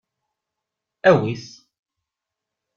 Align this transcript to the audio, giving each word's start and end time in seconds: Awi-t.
Awi-t. 1.09 1.45